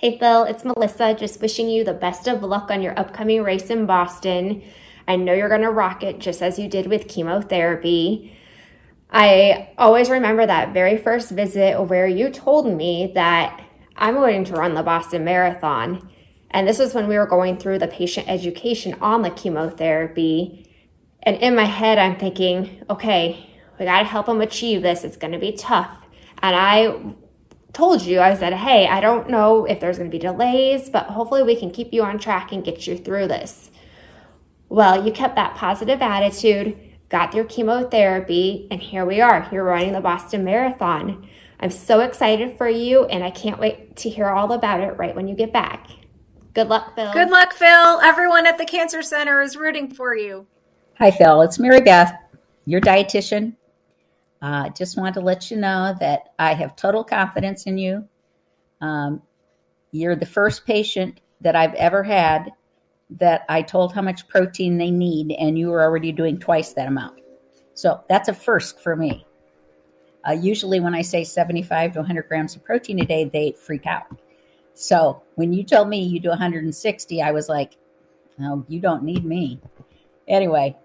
[0.00, 3.68] Hey Phil, it's Melissa, just wishing you the best of luck on your upcoming race
[3.68, 4.62] in Boston.
[5.08, 8.32] I know you're going to rock it just as you did with chemotherapy.
[9.10, 13.60] I always remember that very first visit where you told me that
[13.96, 16.08] I'm going to run the Boston Marathon.
[16.52, 20.72] And this was when we were going through the patient education on the chemotherapy.
[21.24, 23.48] And in my head, I'm thinking, okay,
[23.80, 25.02] we got to help him achieve this.
[25.02, 25.90] It's going to be tough.
[26.40, 27.14] And I
[27.72, 31.06] told you, I said, hey, I don't know if there's going to be delays, but
[31.06, 33.70] hopefully we can keep you on track and get you through this.
[34.68, 36.78] Well, you kept that positive attitude,
[37.08, 39.48] got through chemotherapy, and here we are.
[39.50, 41.28] You're running the Boston Marathon.
[41.60, 45.14] I'm so excited for you, and I can't wait to hear all about it right
[45.14, 45.88] when you get back.
[46.54, 47.12] Good luck, Phil.
[47.12, 48.00] Good luck, Phil.
[48.00, 50.46] Everyone at the Cancer Center is rooting for you.
[50.98, 51.42] Hi, Phil.
[51.42, 52.12] It's Mary Beth,
[52.66, 53.54] your dietitian
[54.40, 58.08] I uh, just want to let you know that I have total confidence in you.
[58.80, 59.20] Um,
[59.90, 62.52] you're the first patient that I've ever had
[63.10, 66.88] that I told how much protein they need, and you were already doing twice that
[66.88, 67.20] amount.
[67.74, 69.26] So that's a first for me.
[70.28, 73.86] Uh, usually, when I say 75 to 100 grams of protein a day, they freak
[73.86, 74.06] out.
[74.74, 77.76] So when you told me you do 160, I was like,
[78.36, 79.60] no, you don't need me.
[80.28, 80.76] Anyway,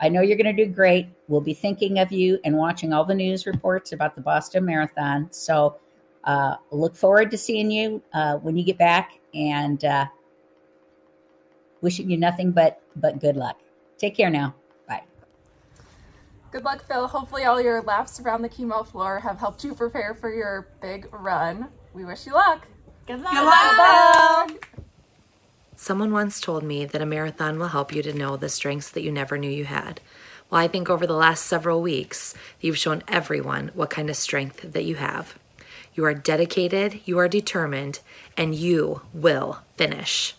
[0.00, 1.08] I know you're going to do great.
[1.32, 5.28] We'll be thinking of you and watching all the news reports about the Boston Marathon.
[5.30, 5.78] So
[6.24, 10.04] uh, look forward to seeing you uh, when you get back and uh,
[11.80, 13.58] wishing you nothing but but good luck.
[13.96, 14.54] Take care now.
[14.86, 15.04] Bye.
[16.50, 17.06] Good luck, Phil.
[17.06, 21.08] Hopefully, all your laps around the chemo floor have helped you prepare for your big
[21.14, 21.68] run.
[21.94, 22.68] We wish you luck.
[23.06, 23.32] Good luck.
[23.32, 24.46] Good luck.
[24.46, 24.68] Good luck.
[25.76, 29.02] Someone once told me that a marathon will help you to know the strengths that
[29.02, 30.02] you never knew you had.
[30.52, 34.74] Well, I think over the last several weeks, you've shown everyone what kind of strength
[34.74, 35.38] that you have.
[35.94, 38.00] You are dedicated, you are determined,
[38.36, 40.34] and you will finish.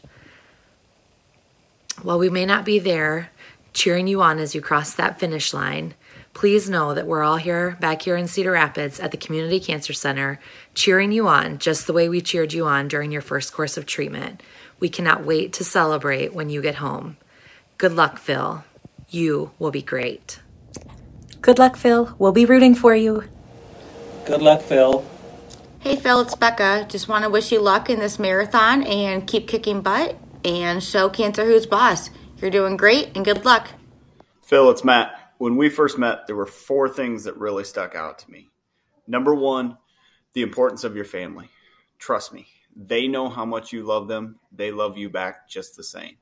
[2.03, 3.31] While we may not be there
[3.73, 5.95] cheering you on as you cross that finish line,
[6.35, 9.93] please know that we're all here back here in Cedar Rapids at the Community Cancer
[9.93, 10.39] Center
[10.75, 13.87] cheering you on just the way we cheered you on during your first course of
[13.87, 14.43] treatment.
[14.79, 17.17] We cannot wait to celebrate when you get home.
[17.79, 18.63] Good luck, Phil.
[19.13, 20.41] You will be great.
[21.39, 22.15] Good luck, Phil.
[22.17, 23.25] We'll be rooting for you.
[24.25, 25.05] Good luck, Phil.
[25.81, 26.87] Hey, Phil, it's Becca.
[26.89, 31.09] Just want to wish you luck in this marathon and keep kicking butt and show
[31.09, 32.09] Cancer Who's Boss.
[32.37, 33.69] You're doing great and good luck.
[34.41, 35.13] Phil, it's Matt.
[35.37, 38.49] When we first met, there were four things that really stuck out to me.
[39.05, 39.77] Number one,
[40.33, 41.49] the importance of your family.
[41.99, 44.39] Trust me, they know how much you love them.
[44.51, 46.15] They love you back just the same.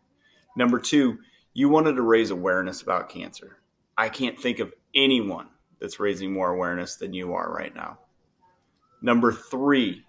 [0.58, 1.20] Number two,
[1.54, 3.58] you wanted to raise awareness about cancer.
[3.98, 5.48] I can't think of anyone
[5.80, 8.00] that's raising more awareness than you are right now.
[9.02, 10.06] Number three,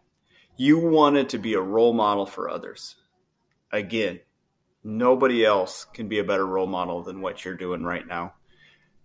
[0.57, 2.97] you wanted to be a role model for others.
[3.73, 4.21] Again,
[4.85, 8.35] nobody else can be a better role model than what you're doing right now.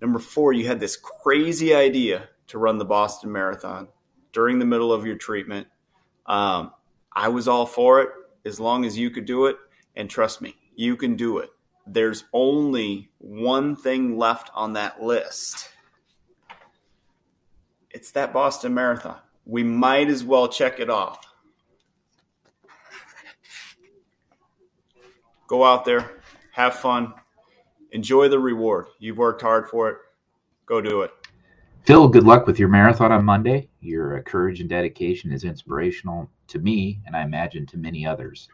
[0.02, 3.88] Number four, you had this crazy idea to run the Boston Marathon
[4.32, 5.68] during the middle of your treatment.
[6.26, 6.72] Um,
[7.14, 8.10] I was all for it
[8.46, 9.56] as long as you could do it.
[9.96, 11.50] And trust me, you can do it.
[11.88, 15.70] There's only one thing left on that list.
[17.92, 19.18] It's that Boston Marathon.
[19.46, 21.26] We might as well check it off.
[25.48, 26.22] Go out there,
[26.52, 27.14] have fun,
[27.92, 28.88] enjoy the reward.
[29.00, 29.98] You've worked hard for it.
[30.66, 31.12] Go do it.
[31.86, 33.70] Phil, good luck with your marathon on Monday.
[33.80, 38.50] Your uh, courage and dedication is inspirational to me, and I imagine to many others.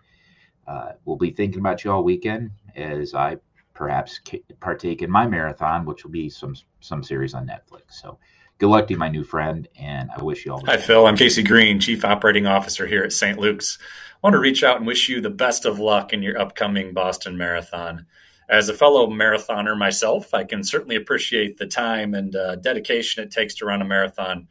[0.68, 3.38] Uh, we'll be thinking about you all weekend as I
[3.74, 4.20] perhaps
[4.60, 7.82] partake in my marathon, which will be some some series on Netflix.
[7.90, 8.20] So,
[8.58, 10.60] good luck to you, my new friend, and I wish you all.
[10.60, 10.82] The best.
[10.82, 11.08] Hi, Phil.
[11.08, 13.40] I'm Casey Green, Chief Operating Officer here at St.
[13.40, 13.78] Luke's.
[13.82, 16.94] I want to reach out and wish you the best of luck in your upcoming
[16.94, 18.06] Boston Marathon
[18.50, 23.32] as a fellow marathoner myself, I can certainly appreciate the time and uh, dedication it
[23.32, 24.48] takes to run a marathon,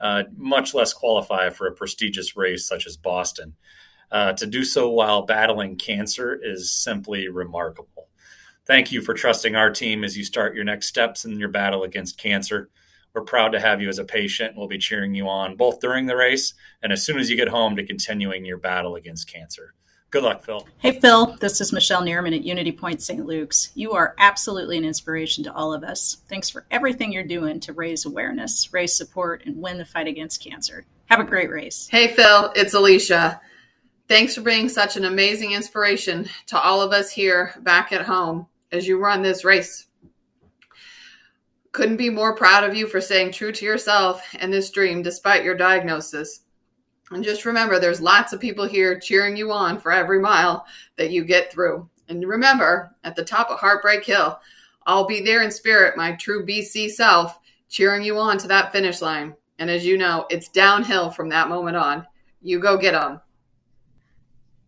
[0.00, 3.54] uh, much less qualify for a prestigious race such as Boston.
[4.12, 8.08] Uh, to do so while battling cancer is simply remarkable.
[8.66, 11.82] Thank you for trusting our team as you start your next steps in your battle
[11.82, 12.68] against cancer.
[13.14, 14.54] We're proud to have you as a patient.
[14.54, 16.52] We'll be cheering you on both during the race
[16.82, 19.72] and as soon as you get home to continuing your battle against cancer.
[20.10, 20.68] Good luck, Phil.
[20.76, 21.34] Hey, Phil.
[21.40, 23.24] This is Michelle Neerman at Unity Point St.
[23.24, 23.70] Luke's.
[23.74, 26.18] You are absolutely an inspiration to all of us.
[26.28, 30.44] Thanks for everything you're doing to raise awareness, raise support, and win the fight against
[30.44, 30.84] cancer.
[31.06, 31.88] Have a great race.
[31.90, 32.52] Hey, Phil.
[32.54, 33.40] It's Alicia.
[34.12, 38.46] Thanks for being such an amazing inspiration to all of us here back at home
[38.70, 39.86] as you run this race.
[41.72, 45.44] Couldn't be more proud of you for staying true to yourself and this dream despite
[45.44, 46.40] your diagnosis.
[47.10, 50.66] And just remember, there's lots of people here cheering you on for every mile
[50.96, 51.88] that you get through.
[52.10, 54.38] And remember, at the top of Heartbreak Hill,
[54.84, 57.38] I'll be there in spirit, my true BC self,
[57.70, 59.34] cheering you on to that finish line.
[59.58, 62.06] And as you know, it's downhill from that moment on.
[62.42, 63.22] You go get them.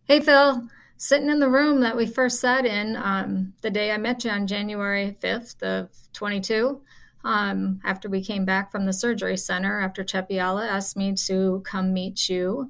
[0.07, 0.67] Hey, Phil.
[0.97, 4.29] Sitting in the room that we first sat in um, the day I met you
[4.29, 6.79] on January 5th of 22,
[7.23, 11.91] um, after we came back from the surgery center, after Chepiala asked me to come
[11.91, 12.69] meet you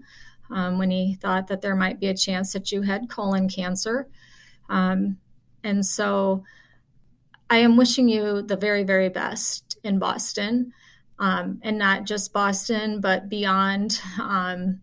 [0.49, 4.07] um, when he thought that there might be a chance that you had colon cancer.
[4.69, 5.17] Um,
[5.61, 6.45] and so
[7.49, 10.71] I am wishing you the very, very best in Boston,
[11.19, 14.79] um, and not just Boston, but beyond um,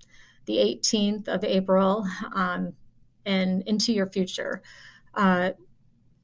[0.46, 2.72] the 18th of April um,
[3.24, 4.62] and into your future.
[5.14, 5.50] Uh,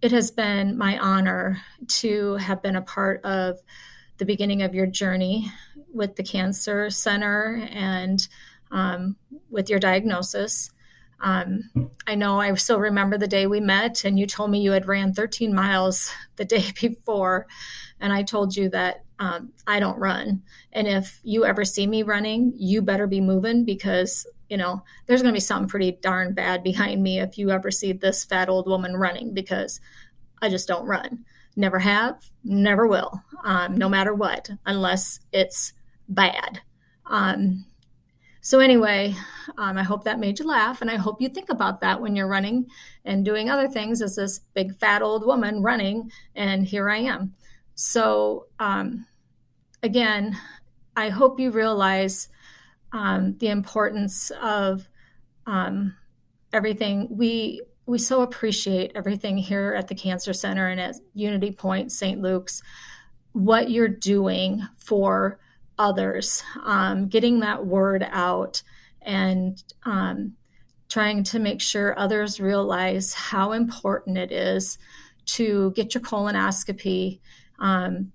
[0.01, 3.59] it has been my honor to have been a part of
[4.19, 5.51] the beginning of your journey
[5.93, 8.29] with the Cancer Center and
[8.71, 9.17] um,
[9.51, 10.71] with your diagnosis.
[11.21, 11.71] Um,
[12.07, 14.87] I know I still remember the day we met, and you told me you had
[14.87, 17.47] ran 13 miles the day before,
[18.01, 20.43] and I told you that um, I don't run,
[20.73, 25.23] and if you ever see me running, you better be moving because you know there's
[25.23, 28.49] going to be something pretty darn bad behind me if you ever see this fat
[28.49, 29.81] old woman running because
[30.41, 31.25] I just don't run.
[31.57, 35.73] Never have, never will, um, no matter what, unless it's
[36.09, 36.61] bad.
[37.07, 37.65] Um,
[38.41, 39.15] so, anyway,
[39.57, 40.81] um, I hope that made you laugh.
[40.81, 42.67] And I hope you think about that when you're running
[43.05, 46.11] and doing other things as this big fat old woman running.
[46.35, 47.35] And here I am.
[47.75, 49.07] So, um,
[49.83, 50.37] again,
[50.97, 52.29] I hope you realize
[52.93, 54.89] um, the importance of
[55.47, 55.95] um,
[56.53, 57.09] everything.
[57.11, 62.21] We we so appreciate everything here at the Cancer Center and at Unity Point St.
[62.21, 62.63] Luke's,
[63.33, 65.39] what you're doing for
[65.79, 68.63] others, um, getting that word out
[69.03, 70.35] and um,
[70.89, 74.79] trying to make sure others realize how important it is
[75.27, 77.21] to get your colonoscopy
[77.59, 78.13] um,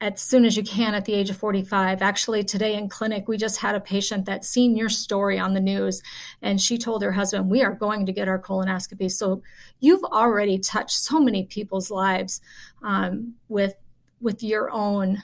[0.00, 2.02] as soon as you can at the age of 45.
[2.02, 5.60] Actually, today in clinic, we just had a patient that seen your story on the
[5.60, 6.02] news,
[6.42, 9.10] and she told her husband, We are going to get our colonoscopy.
[9.10, 9.42] So
[9.80, 12.40] you've already touched so many people's lives
[12.82, 13.76] um, with
[14.20, 15.22] with your own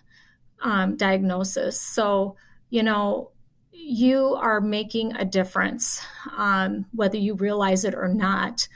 [0.63, 1.81] um, diagnosis.
[1.81, 2.37] So,
[2.69, 3.31] you know,
[3.73, 6.05] you are making a difference,
[6.37, 8.69] um, whether you realize it or not.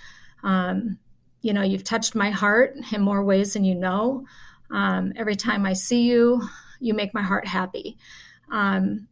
[0.42, 0.98] Um,
[1.42, 4.25] you know, you've touched my heart in more ways than you know.
[4.70, 6.42] Um, every time I see you,
[6.81, 7.98] you make my heart happy.
[8.50, 9.08] Um,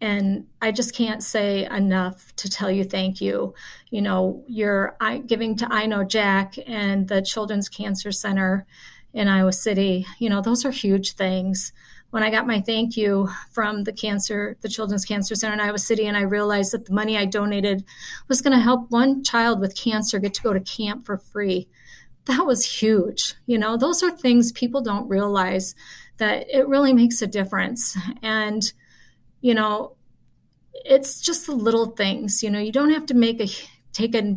[0.00, 3.54] and I just can't say enough to tell you thank you.
[3.90, 8.66] You know, you're giving to I Know Jack and the Children's Cancer Center
[9.14, 10.06] in Iowa City.
[10.18, 11.72] You know, those are huge things.
[12.10, 15.78] When I got my thank you from the cancer, the Children's Cancer Center in Iowa
[15.78, 17.84] City, and I realized that the money I donated
[18.28, 21.68] was going to help one child with cancer get to go to camp for free.
[22.26, 23.34] That was huge.
[23.46, 25.74] You know, those are things people don't realize
[26.18, 27.96] that it really makes a difference.
[28.22, 28.72] And,
[29.40, 29.96] you know,
[30.72, 32.42] it's just the little things.
[32.42, 33.48] You know, you don't have to make a
[33.92, 34.36] take a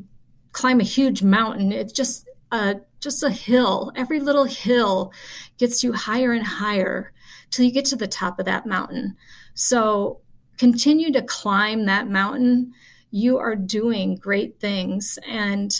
[0.51, 1.71] climb a huge mountain.
[1.71, 3.91] It's just a just a hill.
[3.95, 5.11] Every little hill
[5.57, 7.13] gets you higher and higher
[7.49, 9.15] till you get to the top of that mountain.
[9.53, 10.21] So
[10.57, 12.73] continue to climb that mountain.
[13.11, 15.17] You are doing great things.
[15.27, 15.79] And,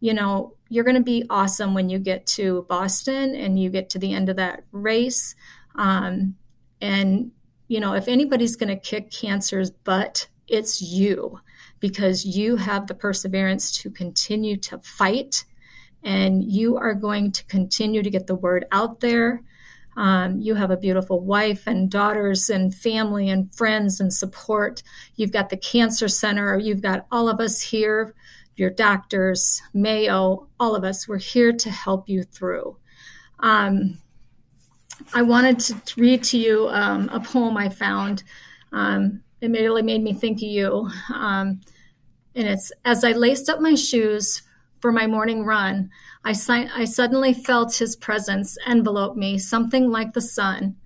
[0.00, 3.88] you know, you're going to be awesome when you get to Boston and you get
[3.90, 5.34] to the end of that race.
[5.76, 6.36] Um,
[6.80, 7.30] and,
[7.68, 11.40] you know, if anybody's going to kick cancer's butt, it's you
[11.80, 15.44] because you have the perseverance to continue to fight
[16.06, 19.42] and you are going to continue to get the word out there.
[19.96, 24.84] Um, you have a beautiful wife and daughters and family and friends and support.
[25.16, 26.58] You've got the Cancer Center.
[26.58, 28.14] You've got all of us here,
[28.54, 31.08] your doctors, Mayo, all of us.
[31.08, 32.76] We're here to help you through.
[33.40, 33.98] Um,
[35.12, 38.22] I wanted to read to you um, a poem I found.
[38.70, 40.88] Um, it really made me think of you.
[41.12, 41.62] Um,
[42.36, 44.42] and it's As I laced up my shoes
[44.80, 45.90] for my morning run,
[46.24, 50.76] I, si- I suddenly felt his presence envelope me, something like the sun.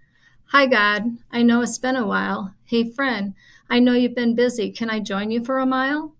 [0.47, 1.05] Hi, God.
[1.31, 2.55] I know it's been a while.
[2.65, 3.35] Hey, friend.
[3.69, 4.73] I know you've been busy.
[4.73, 6.15] Can I join you for a mile?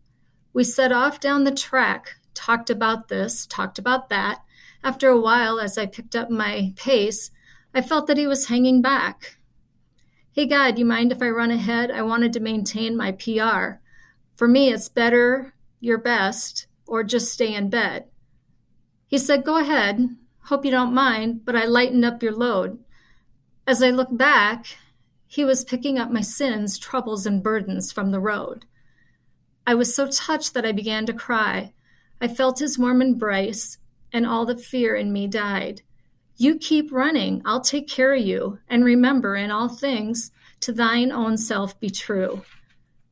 [0.53, 4.43] We set off down the track, talked about this, talked about that.
[4.83, 7.31] After a while, as I picked up my pace,
[7.75, 9.37] I felt that he was hanging back.
[10.33, 11.91] Hey, God, you mind if I run ahead?
[11.91, 13.81] I wanted to maintain my PR.
[14.37, 18.05] For me, it's better, your best, or just stay in bed.
[19.07, 20.17] He said, Go ahead.
[20.45, 22.81] Hope you don't mind, but I lightened up your load.
[23.67, 24.67] As I looked back,
[25.27, 28.67] He was picking up my sins, troubles, and burdens from the road.
[29.65, 31.73] I was so touched that I began to cry.
[32.21, 33.79] I felt his warm embrace,
[34.13, 35.83] and all the fear in me died.
[36.37, 41.13] You keep running, I'll take care of you, and remember in all things to thine
[41.13, 42.43] own self be true.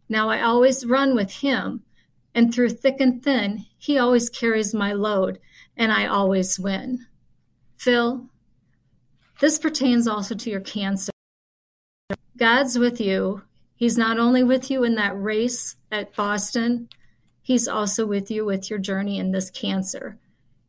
[0.08, 1.85] Now I always run with him,
[2.35, 5.38] and through thick and thin, he always carries my load,
[5.76, 7.06] and I always win.
[7.76, 8.28] Phil,
[9.40, 11.12] this pertains also to your cancer.
[12.37, 13.42] God's with you.
[13.75, 16.88] He's not only with you in that race at Boston,
[17.49, 20.18] He's also with you with your journey in this cancer.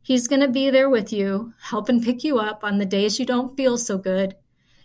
[0.00, 3.26] He's going to be there with you, helping pick you up on the days you
[3.26, 4.34] don't feel so good.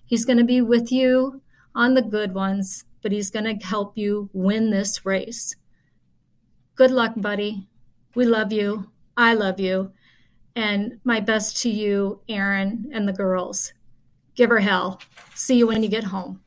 [0.05, 1.41] He's going to be with you
[1.73, 5.55] on the good ones, but He's going to help you win this race.
[6.75, 7.67] Good luck, buddy.
[8.15, 8.91] We love you.
[9.15, 9.91] I love you.
[10.55, 13.71] And my best to you, Aaron, and the girls.
[14.35, 15.01] Give her hell.
[15.33, 16.41] See you when you get home.